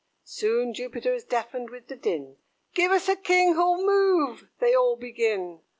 [0.23, 2.37] Soon Jupiter is deafened with the din
[2.73, 5.61] "Give us a king who'll move," they all begin.